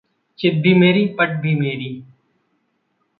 चित 0.39 0.53
भी 0.53 0.73
मेरी 0.73 1.05
पट 1.19 1.29
भी 1.41 1.53
मेरी। 1.55 1.91